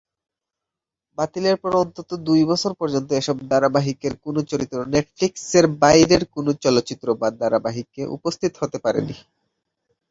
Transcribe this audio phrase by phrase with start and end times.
[1.17, 7.27] বাতিলের পর অন্তত দুই বছর পর্যন্ত এসব ধারাবাহিকের কোন চরিত্র নেটফ্লিক্সের বাইরের কোন চলচ্চিত্র বা
[7.41, 9.15] ধারাবাহিকে উপস্থিত হতে পারেনি।